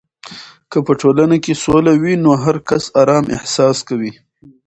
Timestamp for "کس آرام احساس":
2.69-3.77